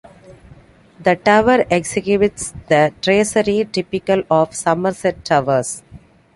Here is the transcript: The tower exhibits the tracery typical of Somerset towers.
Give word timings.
The 0.99 1.15
tower 1.15 1.63
exhibits 1.69 2.55
the 2.69 2.91
tracery 3.03 3.69
typical 3.71 4.23
of 4.31 4.55
Somerset 4.55 5.23
towers. 5.23 5.83